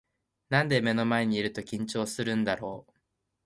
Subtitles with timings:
[0.49, 2.93] なんで目の前にいると緊張するんだろう